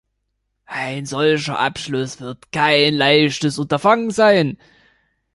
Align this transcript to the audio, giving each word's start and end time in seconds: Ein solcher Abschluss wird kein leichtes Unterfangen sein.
Ein 0.65 1.05
solcher 1.05 1.59
Abschluss 1.59 2.19
wird 2.19 2.51
kein 2.51 2.95
leichtes 2.95 3.59
Unterfangen 3.59 4.09
sein. 4.09 4.57